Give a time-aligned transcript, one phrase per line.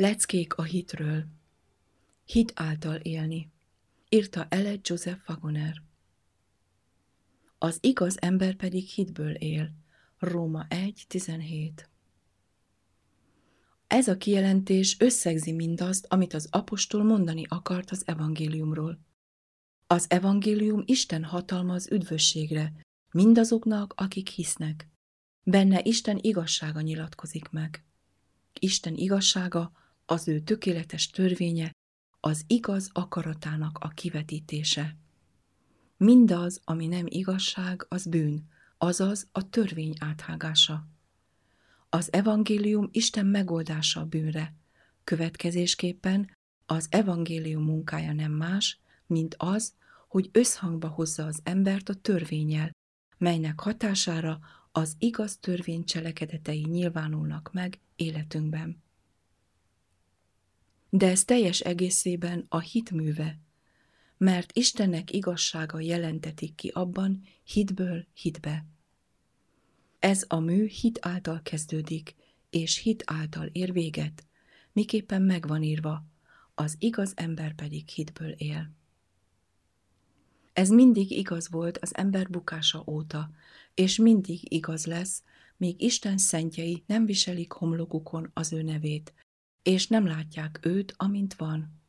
[0.00, 1.26] Leckék a hitről.
[2.24, 3.50] Hit által élni.
[4.08, 5.82] Írta Ele Joseph Wagoner.
[7.58, 9.70] Az igaz ember pedig hitből él.
[10.18, 11.72] Róma 1.17
[13.86, 18.98] Ez a kijelentés összegzi mindazt, amit az apostol mondani akart az evangéliumról.
[19.86, 22.72] Az evangélium Isten hatalma az üdvösségre,
[23.10, 24.88] mindazoknak, akik hisznek.
[25.42, 27.84] Benne Isten igazsága nyilatkozik meg.
[28.58, 29.77] Isten igazsága
[30.10, 31.72] az ő tökéletes törvénye,
[32.20, 34.96] az igaz akaratának a kivetítése.
[35.96, 38.48] Mindaz, ami nem igazság, az bűn,
[38.78, 40.86] azaz a törvény áthágása.
[41.88, 44.54] Az evangélium Isten megoldása a bűnre,
[45.04, 46.36] következésképpen
[46.66, 49.74] az evangélium munkája nem más, mint az,
[50.08, 52.70] hogy összhangba hozza az embert a törvényel,
[53.18, 54.38] melynek hatására
[54.72, 58.86] az igaz törvény cselekedetei nyilvánulnak meg életünkben
[60.90, 63.38] de ez teljes egészében a hitműve,
[64.16, 68.66] mert Istennek igazsága jelentetik ki abban hitből hitbe.
[69.98, 72.14] Ez a mű hit által kezdődik,
[72.50, 74.26] és hit által ér véget,
[74.72, 76.04] miképpen megvan írva,
[76.54, 78.70] az igaz ember pedig hitből él.
[80.52, 83.30] Ez mindig igaz volt az ember bukása óta,
[83.74, 85.22] és mindig igaz lesz,
[85.56, 89.12] míg Isten szentjei nem viselik homlokukon az ő nevét,
[89.68, 91.80] és nem látják őt, amint van.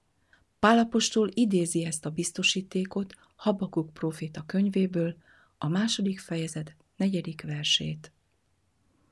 [0.60, 5.16] Pálapostól idézi ezt a biztosítékot Habakuk proféta könyvéből,
[5.58, 8.12] a második fejezet negyedik versét.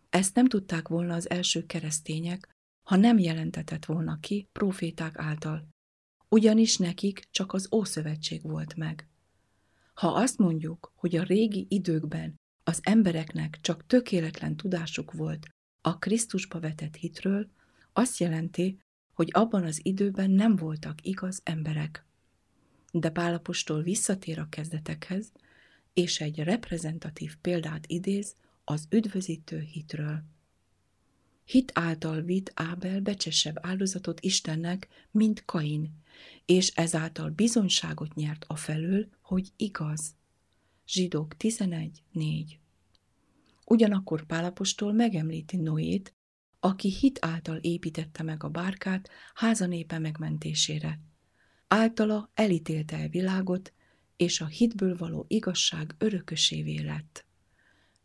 [0.10, 2.50] Ezt nem tudták volna az első keresztények,
[2.84, 5.68] ha nem jelentetett volna ki proféták által,
[6.30, 9.08] ugyanis nekik csak az Ószövetség volt meg.
[9.94, 15.48] Ha azt mondjuk, hogy a régi időkben az embereknek csak tökéletlen tudásuk volt
[15.82, 17.56] a Krisztusba vetett hitről,
[17.98, 18.80] azt jelenti,
[19.14, 22.06] hogy abban az időben nem voltak igaz emberek.
[22.92, 25.32] De Pálapostól visszatér a kezdetekhez,
[25.94, 30.24] és egy reprezentatív példát idéz az üdvözítő hitről.
[31.46, 35.92] Hit által vitt Ábel becsesebb áldozatot Istennek, mint Kain,
[36.46, 40.16] és ezáltal bizonyságot nyert a felől, hogy igaz.
[40.88, 42.46] Zsidók 11.4
[43.66, 46.17] Ugyanakkor Pálapostól megemlíti Noét,
[46.60, 51.00] aki hit által építette meg a bárkát házanépe megmentésére.
[51.68, 53.74] Általa elítélte a világot,
[54.16, 57.26] és a hitből való igazság örökösévé lett.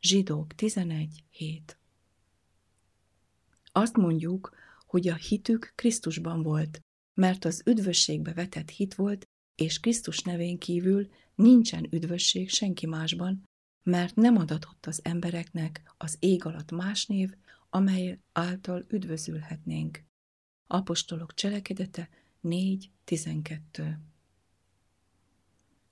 [0.00, 1.61] Zsidók 11.7
[3.73, 4.56] Azt mondjuk,
[4.87, 6.81] hogy a hitük Krisztusban volt,
[7.15, 13.43] mert az üdvösségbe vetett hit volt, és Krisztus nevén kívül nincsen üdvösség senki másban,
[13.82, 17.35] mert nem adatott az embereknek az ég alatt más név,
[17.75, 20.05] amely által üdvözülhetnénk.
[20.67, 22.09] Apostolok cselekedete
[22.43, 23.97] 4.12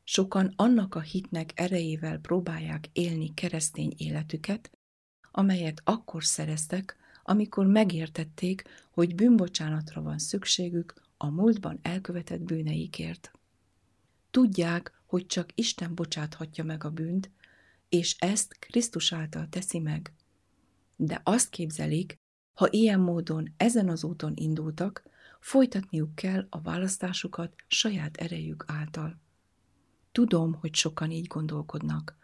[0.05, 4.71] Sokan annak a hitnek erejével próbálják élni keresztény életüket,
[5.31, 13.33] amelyet akkor szereztek, amikor megértették, hogy bűnbocsánatra van szükségük a múltban elkövetett bűneikért.
[14.31, 17.31] Tudják, hogy csak Isten bocsáthatja meg a bűnt,
[17.89, 20.13] és ezt Krisztus által teszi meg.
[21.03, 22.17] De azt képzelik,
[22.57, 25.03] ha ilyen módon ezen az úton indultak,
[25.41, 29.21] folytatniuk kell a választásukat saját erejük által.
[30.13, 32.17] Tudom, hogy sokan így gondolkodnak.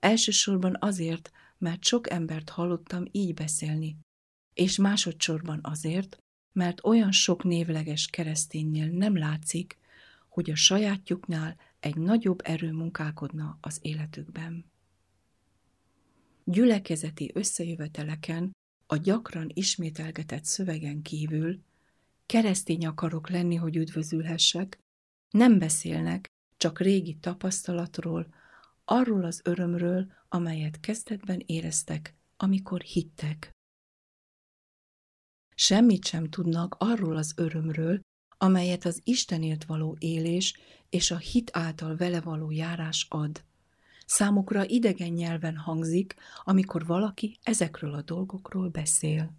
[0.00, 3.98] Elsősorban azért, mert sok embert hallottam így beszélni,
[4.54, 6.18] és másodszorban azért,
[6.52, 9.78] mert olyan sok névleges kereszténynél nem látszik,
[10.28, 14.64] hogy a sajátjuknál egy nagyobb erő munkálkodna az életükben.
[16.50, 18.56] Gyülekezeti összejöveteleken
[18.86, 21.62] a gyakran ismételgetett szövegen kívül
[22.26, 24.78] keresztény akarok lenni, hogy üdvözülhessek,
[25.30, 28.34] nem beszélnek csak régi tapasztalatról,
[28.84, 33.50] arról az örömről, amelyet kezdetben éreztek, amikor hittek.
[35.54, 38.00] Semmit sem tudnak arról az örömről,
[38.38, 40.54] amelyet az Istenért való élés
[40.88, 43.46] és a hit által vele való járás ad.
[44.10, 49.36] Számukra idegen nyelven hangzik, amikor valaki ezekről a dolgokról beszél.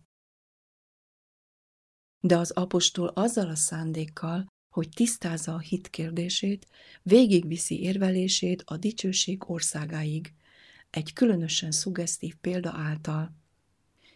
[2.20, 6.68] De az apostol azzal a szándékkal, hogy tisztázza a hit kérdését,
[7.02, 10.34] végigviszi érvelését a dicsőség országáig,
[10.90, 13.36] egy különösen szugesztív példa által.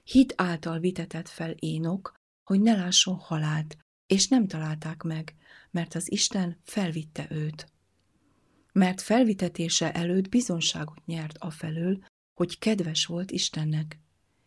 [0.04, 2.14] Hit által vitetett fel Énok,
[2.44, 5.36] hogy ne lásson halált, és nem találták meg,
[5.72, 7.73] mert az Isten felvitte őt.
[8.74, 12.04] Mert felvitetése előtt bizonságot nyert afelől,
[12.34, 14.00] hogy kedves volt Istennek.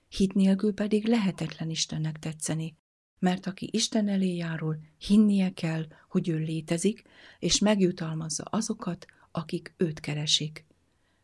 [0.09, 2.77] Hit nélkül pedig lehetetlen Istennek tetszeni,
[3.19, 7.03] mert aki Isten elé járul, hinnie kell, hogy ő létezik,
[7.39, 10.67] és megjutalmazza azokat, akik őt keresik.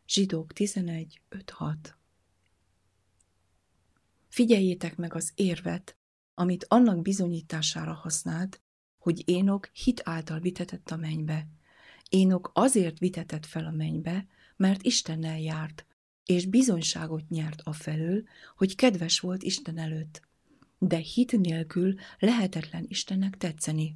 [0.07, 1.97] Zsidók 11, 5, 6
[4.27, 5.97] Figyeljétek meg az érvet,
[6.33, 8.61] amit annak bizonyítására használt,
[8.97, 11.47] hogy Énok hit által vitetett a mennybe.
[12.13, 15.85] Énok azért vitetett fel a mennybe, mert Istennel járt,
[16.25, 18.23] és bizonyságot nyert a felől,
[18.55, 20.21] hogy kedves volt Isten előtt.
[20.77, 23.95] De hit nélkül lehetetlen Istennek tetszeni.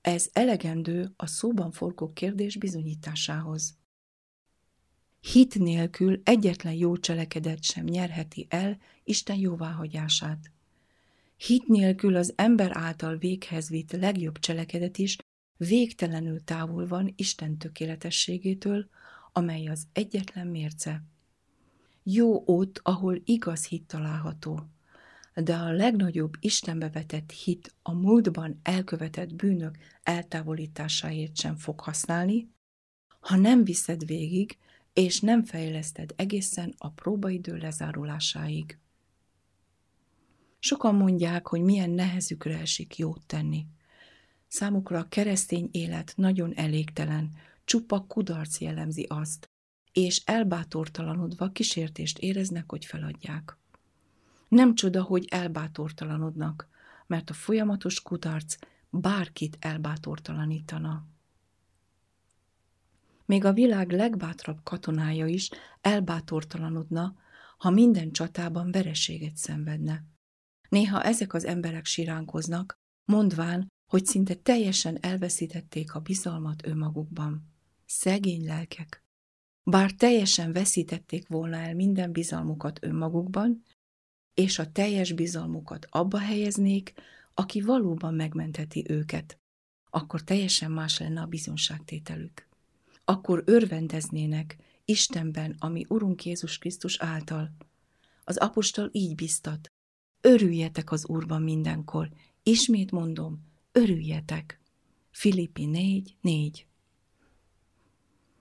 [0.00, 3.74] Ez elegendő a szóban forgó kérdés bizonyításához.
[5.20, 10.50] Hit nélkül egyetlen jó cselekedet sem nyerheti el Isten jóváhagyását.
[11.36, 15.16] Hit nélkül az ember által véghez vitt legjobb cselekedet is
[15.66, 18.88] végtelenül távol van Isten tökéletességétől,
[19.32, 21.04] amely az egyetlen mérce.
[22.02, 24.60] Jó ott, ahol igaz hit található,
[25.34, 32.50] de a legnagyobb Istenbe vetett hit a múltban elkövetett bűnök eltávolításáért sem fog használni,
[33.20, 34.58] ha nem viszed végig,
[34.92, 38.78] és nem fejleszted egészen a próbaidő lezárulásáig.
[40.58, 43.66] Sokan mondják, hogy milyen nehezükre esik jót tenni.
[44.52, 47.30] Számukra a keresztény élet nagyon elégtelen,
[47.64, 49.50] csupa kudarc jellemzi azt,
[49.92, 53.56] és elbátortalanodva kísértést éreznek, hogy feladják.
[54.48, 56.68] Nem csoda, hogy elbátortalanodnak,
[57.06, 58.56] mert a folyamatos kudarc
[58.90, 61.06] bárkit elbátortalanítana.
[63.24, 65.50] Még a világ legbátrabb katonája is
[65.80, 67.16] elbátortalanodna,
[67.58, 70.04] ha minden csatában vereséget szenvedne.
[70.68, 72.74] Néha ezek az emberek siránkoznak,
[73.04, 77.52] mondván, hogy szinte teljesen elveszítették a bizalmat önmagukban.
[77.86, 79.04] Szegény lelkek.
[79.62, 83.62] Bár teljesen veszítették volna el minden bizalmukat önmagukban,
[84.34, 86.92] és a teljes bizalmukat abba helyeznék,
[87.34, 89.38] aki valóban megmenteti őket,
[89.90, 92.48] akkor teljesen más lenne a bizonságtételük.
[93.04, 97.52] Akkor örvendeznének Istenben, ami Urunk Jézus Krisztus által.
[98.24, 99.72] Az apostol így biztat,
[100.20, 102.10] örüljetek az Úrban mindenkor.
[102.42, 104.60] Ismét mondom, örüljetek.
[105.10, 106.66] Filippi 4, 4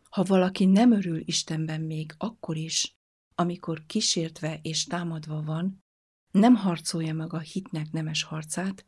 [0.09, 2.95] Ha valaki nem örül Istenben még akkor is,
[3.35, 5.83] amikor kísértve és támadva van,
[6.31, 8.85] nem harcolja meg a hitnek nemes harcát,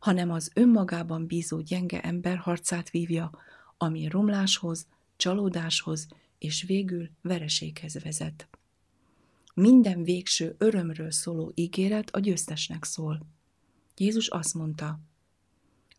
[0.00, 3.30] hanem az önmagában bízó gyenge ember harcát vívja,
[3.76, 4.86] ami romláshoz,
[5.16, 6.06] csalódáshoz
[6.38, 8.48] és végül vereséghez vezet.
[9.54, 13.26] Minden végső örömről szóló ígéret a győztesnek szól.
[13.96, 15.00] Jézus azt mondta,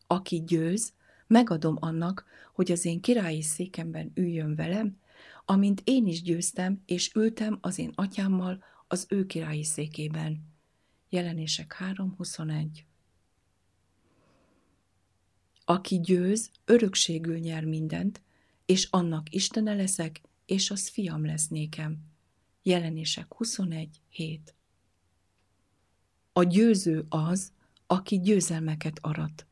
[0.08, 0.94] aki győz,
[1.28, 4.98] megadom annak, hogy az én királyi székemben üljön velem,
[5.46, 10.54] amint én is győztem, és ültem az én atyámmal az ő királyi székében.
[11.10, 12.68] Jelenések 3.21
[15.66, 18.22] Aki győz, örökségül nyer mindent,
[18.66, 21.98] és annak Istene leszek, és az fiam lesz nékem.
[22.64, 24.56] Jelenések 21, 7
[26.34, 27.52] A győző az,
[27.88, 29.48] aki győzelmeket arat.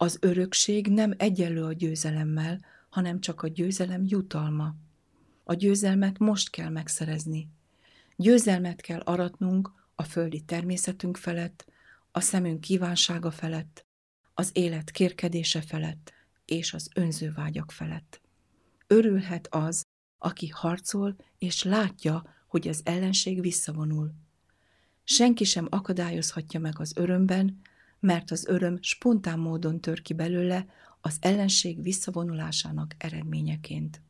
[0.00, 4.74] Az örökség nem egyenlő a győzelemmel, hanem csak a győzelem jutalma.
[5.44, 7.48] A győzelmet most kell megszerezni.
[8.16, 11.66] Győzelmet kell aratnunk a földi természetünk felett,
[12.10, 13.86] a szemünk kívánsága felett,
[14.34, 16.12] az élet kérkedése felett
[16.44, 18.20] és az önző vágyak felett.
[18.86, 19.82] Örülhet az,
[20.18, 24.12] aki harcol és látja, hogy az ellenség visszavonul.
[25.04, 27.60] Senki sem akadályozhatja meg az örömben,
[28.00, 30.66] mert az öröm spontán módon tör ki belőle
[31.00, 34.02] az ellenség visszavonulásának eredményeként.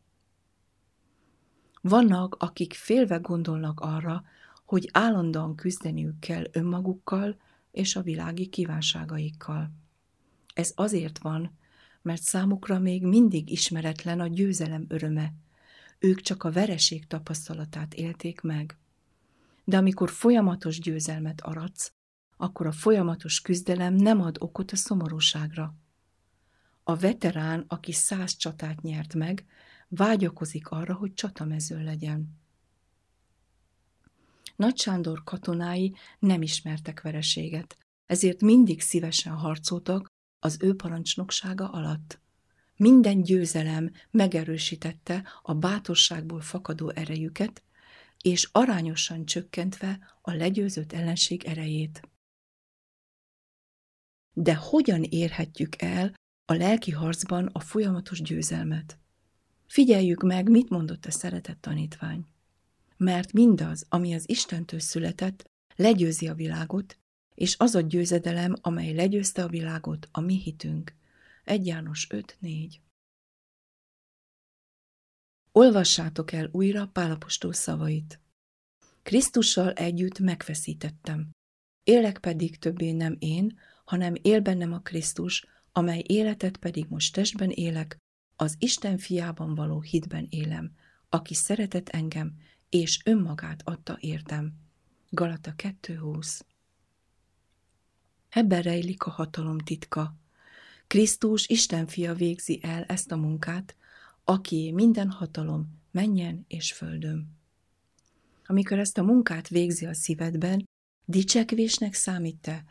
[1.80, 4.24] Vannak, akik félve gondolnak arra,
[4.64, 7.36] hogy állandóan küzdeniük kell önmagukkal
[7.70, 9.70] és a világi kívánságaikkal.
[10.54, 11.58] Ez azért van,
[12.02, 15.32] mert számukra még mindig ismeretlen a győzelem öröme.
[15.98, 18.78] Ők csak a vereség tapasztalatát élték meg.
[19.64, 21.92] De amikor folyamatos győzelmet aratsz,
[22.40, 25.74] akkor a folyamatos küzdelem nem ad okot a szomorúságra.
[26.82, 29.46] A veterán, aki száz csatát nyert meg,
[29.88, 32.36] vágyakozik arra, hogy csatamező legyen.
[34.56, 40.06] Nagy Sándor katonái nem ismertek vereséget, ezért mindig szívesen harcoltak
[40.38, 42.20] az ő parancsnoksága alatt.
[42.76, 47.62] Minden győzelem megerősítette a bátorságból fakadó erejüket,
[48.22, 52.08] és arányosan csökkentve a legyőzött ellenség erejét.
[54.40, 56.14] De hogyan érhetjük el
[56.44, 58.98] a lelki harcban a folyamatos győzelmet?
[59.66, 62.26] Figyeljük meg, mit mondott a szeretett tanítvány.
[62.96, 65.44] Mert mindaz, ami az Istentől született,
[65.76, 66.98] legyőzi a világot,
[67.34, 70.94] és az a győzedelem, amely legyőzte a világot, a mi hitünk.
[71.44, 72.74] 1 János 5.4
[75.52, 78.20] Olvassátok el újra Pálapostól szavait.
[79.02, 81.30] Krisztussal együtt megfeszítettem.
[81.84, 87.50] Élek pedig többé nem én, hanem él bennem a Krisztus, amely életet pedig most testben
[87.50, 87.96] élek,
[88.36, 90.72] az Isten fiában való hitben élem,
[91.08, 92.34] aki szeretett engem,
[92.68, 94.52] és önmagát adta értem.
[95.10, 96.40] Galata 2.20
[98.28, 100.14] Ebben rejlik a hatalom titka.
[100.86, 103.76] Krisztus Isten fia végzi el ezt a munkát,
[104.24, 107.36] aki minden hatalom menjen és földön.
[108.46, 110.64] Amikor ezt a munkát végzi a szívedben,
[111.04, 112.64] dicsekvésnek számít-e,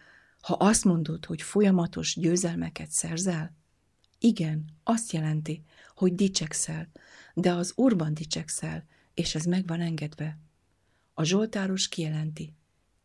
[0.48, 3.56] ha azt mondod, hogy folyamatos győzelmeket szerzel?
[4.20, 5.63] Igen, azt jelenti,
[5.96, 6.89] hogy dicsekszel,
[7.34, 10.39] de az Úrban dicsekszel, és ez meg van engedve.
[11.13, 12.54] A Zsoltáros kijelenti,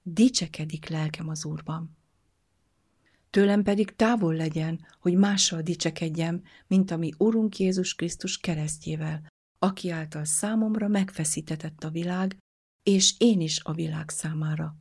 [0.02, 1.96] dicsekedik lelkem az Úrban.
[3.30, 9.26] Tőlem pedig távol legyen, hogy mással dicsekedjem, mint ami Urunk Jézus Krisztus keresztjével,
[9.58, 12.36] aki által számomra megfeszítetett a világ,
[12.82, 14.76] és én is a világ számára.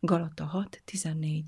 [0.00, 1.42] Galata 6.14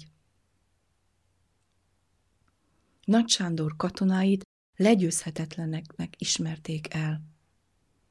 [3.09, 4.47] Nagy Sándor katonáit
[4.77, 7.23] legyőzhetetleneknek ismerték el.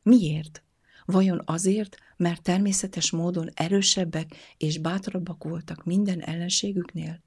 [0.03, 0.63] Miért?
[1.05, 7.23] Vajon azért, mert természetes módon erősebbek és bátrabbak voltak minden ellenségüknél?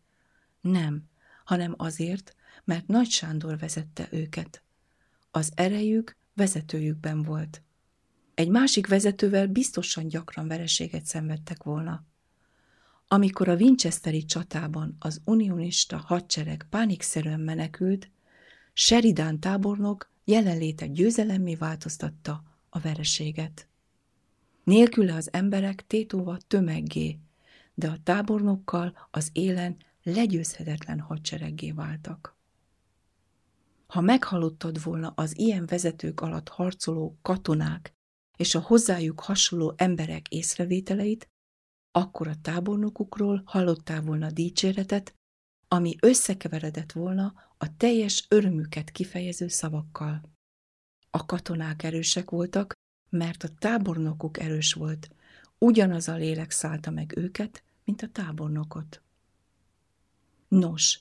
[0.60, 1.02] Nem,
[1.44, 2.34] hanem azért,
[2.64, 4.62] mert Nagy Sándor vezette őket.
[5.30, 7.62] Az erejük vezetőjükben volt.
[8.34, 12.04] Egy másik vezetővel biztosan gyakran vereséget szenvedtek volna.
[13.12, 18.10] Amikor a Winchesteri csatában az unionista hadsereg pánikszerűen menekült,
[18.72, 23.68] Sheridan tábornok jelenléte győzelemmé változtatta a vereséget.
[24.64, 27.18] Nélküle az emberek tétóva tömeggé,
[27.74, 32.36] de a tábornokkal az élen legyőzhetetlen hadsereggé váltak.
[33.86, 37.94] Ha meghallottad volna az ilyen vezetők alatt harcoló katonák
[38.36, 41.29] és a hozzájuk hasonló emberek észrevételeit,
[41.92, 45.14] akkor a tábornokukról hallottál volna dicséretet,
[45.68, 50.22] ami összekeveredett volna a teljes örömüket kifejező szavakkal.
[51.10, 52.72] A katonák erősek voltak,
[53.10, 55.10] mert a tábornokuk erős volt,
[55.58, 59.02] ugyanaz a lélek szállta meg őket, mint a tábornokot.
[60.48, 60.98] Nos,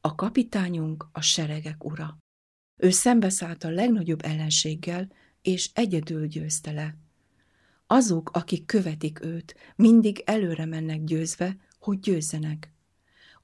[0.00, 2.18] a kapitányunk a seregek ura.
[2.80, 5.12] Ő szembeszállt a legnagyobb ellenséggel,
[5.42, 6.96] és egyedül győzte le.
[7.86, 12.72] Azok, akik követik őt, mindig előre mennek győzve, hogy győzzenek.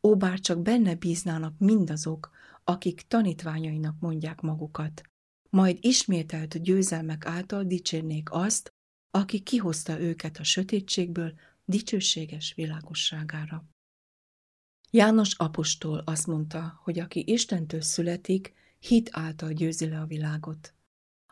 [0.02, 2.30] Ó, bár csak benne bíznának mindazok,
[2.64, 5.02] akik tanítványainak mondják magukat,
[5.50, 8.72] majd ismételt győzelmek által dicsérnék azt,
[9.10, 11.32] aki kihozta őket a sötétségből
[11.64, 13.64] dicsőséges világosságára.
[14.90, 20.74] János apostol azt mondta, hogy aki Istentől születik, hit által győzi le a világot.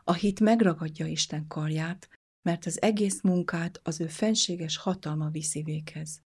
[0.03, 2.09] A hit megragadja Isten karját,
[2.41, 6.21] mert az egész munkát az ő fenséges hatalma viszi véghez.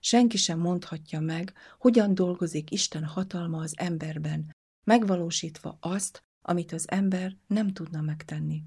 [0.00, 7.36] Senki sem mondhatja meg, hogyan dolgozik Isten hatalma az emberben, megvalósítva azt, amit az ember
[7.46, 8.62] nem tudna megtenni.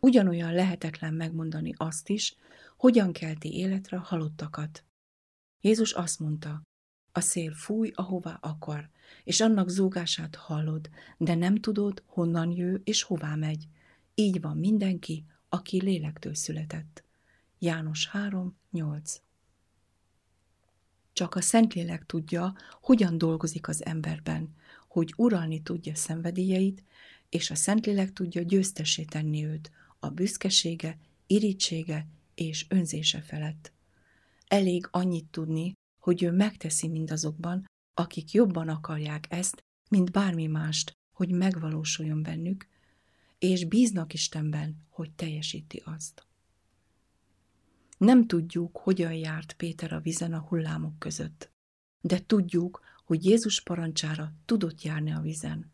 [0.00, 2.36] Ugyanolyan lehetetlen megmondani azt is,
[2.76, 4.84] hogyan kelti életre halottakat.
[5.60, 6.62] Jézus azt mondta,
[7.12, 8.90] a szél fúj, ahová akar,
[9.24, 13.68] és annak zúgását hallod, de nem tudod, honnan jő és hová megy.
[14.14, 17.04] Így van mindenki, aki lélektől született.
[17.58, 19.20] János 3, 8
[21.12, 24.54] Csak a Szentlélek tudja, hogyan dolgozik az emberben,
[24.88, 26.84] hogy uralni tudja szenvedélyeit,
[27.28, 33.72] és a Szentlélek tudja győztessé tenni őt a büszkesége, irítsége és önzése felett.
[34.46, 41.30] Elég annyit tudni, hogy ő megteszi mindazokban, akik jobban akarják ezt, mint bármi mást, hogy
[41.30, 42.68] megvalósuljon bennük,
[43.40, 46.26] és bíznak Istenben, hogy teljesíti azt.
[47.98, 51.50] Nem tudjuk, hogyan járt Péter a vizen a hullámok között,
[52.00, 55.72] de tudjuk, hogy Jézus parancsára tudott járni a vizen.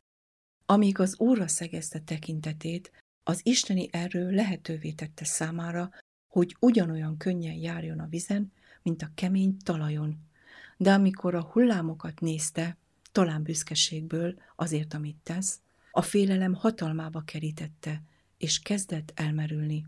[0.66, 5.90] Amíg az Úrra szegezte tekintetét, az isteni erő lehetővé tette számára,
[6.26, 10.28] hogy ugyanolyan könnyen járjon a vizen, mint a kemény talajon.
[10.76, 12.76] De amikor a hullámokat nézte,
[13.12, 15.60] talán büszkeségből azért, amit tesz,
[15.96, 18.02] a félelem hatalmába kerítette,
[18.38, 19.86] és kezdett elmerülni.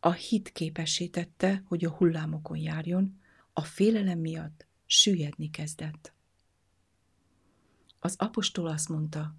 [0.00, 3.20] A hit képesítette, hogy a hullámokon járjon,
[3.52, 6.12] a félelem miatt süllyedni kezdett.
[7.98, 9.36] Az apostol azt mondta,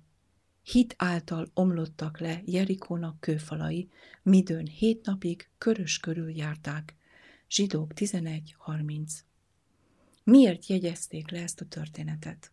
[0.63, 3.89] hit által omlottak le Jerikónak kőfalai,
[4.23, 6.95] midőn hét napig körös körül járták.
[7.49, 9.11] Zsidók 11.30
[10.23, 12.51] Miért jegyezték le ezt a történetet?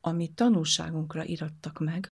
[0.00, 2.09] Ami tanulságunkra irattak meg,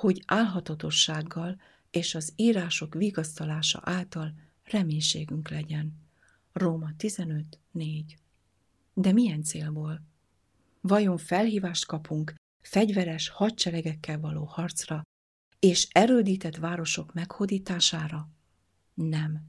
[0.00, 6.08] hogy álhatatossággal és az írások vigasztalása által reménységünk legyen.
[6.52, 8.04] Róma 15.4
[8.94, 10.02] De milyen célból?
[10.80, 15.02] Vajon felhívást kapunk fegyveres hadseregekkel való harcra
[15.58, 18.28] és erődített városok meghódítására?
[18.94, 19.42] Nem.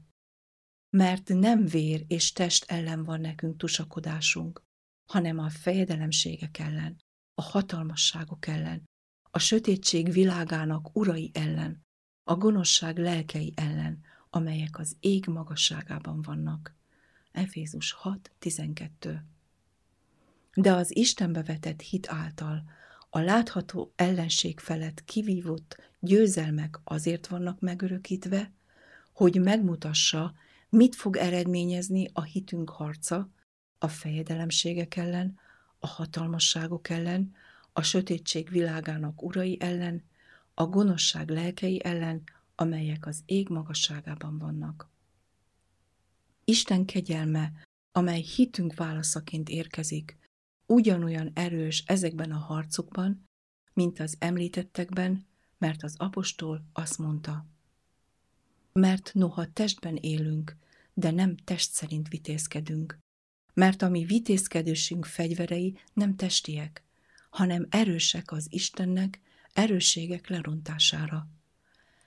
[0.90, 4.62] Mert nem vér és test ellen van nekünk tusakodásunk,
[5.10, 6.96] hanem a fejedelemségek ellen,
[7.34, 8.90] a hatalmasságok ellen,
[9.34, 11.84] a sötétség világának urai ellen,
[12.24, 16.74] a gonoszság lelkei ellen, amelyek az ég magasságában vannak.
[17.30, 19.18] Efézus 6.12
[20.54, 22.62] De az Istenbe vetett hit által
[23.10, 28.52] a látható ellenség felett kivívott győzelmek azért vannak megörökítve,
[29.12, 30.34] hogy megmutassa,
[30.68, 33.28] mit fog eredményezni a hitünk harca
[33.78, 35.38] a fejedelemségek ellen,
[35.78, 37.34] a hatalmasságok ellen,
[37.72, 40.02] a sötétség világának urai ellen,
[40.54, 42.22] a gonoszság lelkei ellen,
[42.54, 44.90] amelyek az ég magasságában vannak.
[46.44, 47.52] Isten kegyelme,
[47.92, 50.18] amely hitünk válaszaként érkezik,
[50.66, 53.28] ugyanolyan erős ezekben a harcokban,
[53.74, 55.26] mint az említettekben,
[55.58, 57.46] mert az apostol azt mondta.
[58.72, 60.56] Mert noha testben élünk,
[60.94, 62.98] de nem test szerint vitézkedünk,
[63.54, 66.84] mert a mi vitézkedésünk fegyverei nem testiek,
[67.32, 69.20] hanem erősek az Istennek
[69.52, 71.28] erősségek lerontására.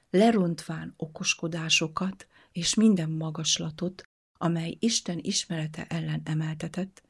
[0.10, 4.04] Lerontván okoskodásokat és minden magaslatot,
[4.38, 7.04] amely Isten ismerete ellen emeltetett,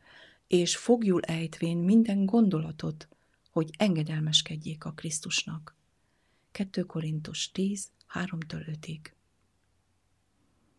[0.47, 3.07] és fogjul ejtvén minden gondolatot,
[3.51, 5.75] hogy engedelmeskedjék a Krisztusnak.
[6.51, 8.99] 2 Korintus 10, 3-5-ig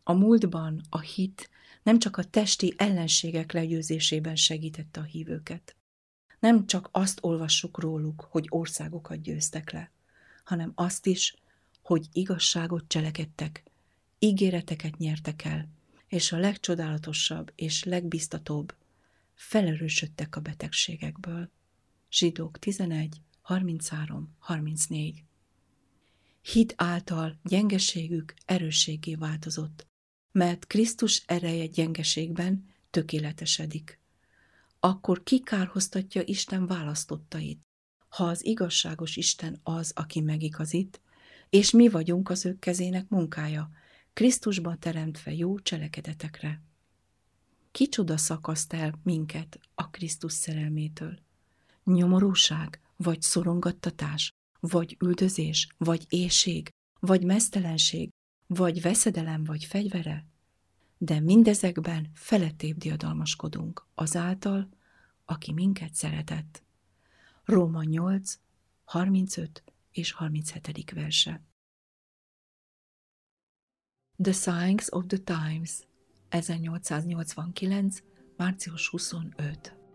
[0.03, 1.51] A múltban a hit
[1.83, 5.76] nem csak a testi ellenségek legyőzésében segítette a hívőket.
[6.39, 9.91] Nem csak azt olvassuk róluk, hogy országokat győztek le,
[10.45, 11.35] hanem azt is,
[11.83, 13.63] hogy igazságot cselekedtek,
[14.19, 15.69] ígéreteket nyertek el,
[16.09, 18.75] és a legcsodálatosabb és legbiztatóbb,
[19.35, 21.51] felerősödtek a betegségekből.
[22.11, 25.25] Zsidók 11, 33, 34
[26.53, 29.87] Hit által gyengeségük erősségé változott,
[30.33, 34.01] mert Krisztus ereje gyengeségben tökéletesedik.
[34.87, 37.61] Akkor kikárhoztatja Isten választottait,
[38.09, 41.01] ha az igazságos Isten az, aki megigazít,
[41.51, 43.71] és mi vagyunk az ő kezének munkája,
[44.13, 46.63] Krisztusban teremtve jó cselekedetekre.
[47.71, 51.19] Kicsoda szakaszt el minket a Krisztus szerelmétől?
[51.85, 56.69] Nyomorúság, vagy szorongattatás, vagy üldözés, vagy éjség,
[57.01, 58.11] vagy mesztelenség,
[58.47, 60.27] vagy veszedelem, vagy fegyvere?
[60.99, 64.75] De mindezekben felettébb diadalmaskodunk azáltal,
[65.27, 66.63] aki minket szeretett.
[67.45, 68.39] Róma 8,
[68.85, 70.93] 35 és 37.
[70.95, 71.43] verse.
[74.23, 75.87] The Signs of the Times
[76.29, 78.03] 1889.
[78.37, 79.86] március 25